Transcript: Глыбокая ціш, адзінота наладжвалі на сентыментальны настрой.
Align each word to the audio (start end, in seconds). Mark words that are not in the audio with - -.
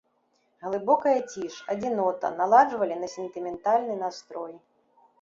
Глыбокая 0.63 1.13
ціш, 1.33 1.53
адзінота 1.75 2.33
наладжвалі 2.41 3.01
на 3.05 3.13
сентыментальны 3.15 4.03
настрой. 4.05 4.53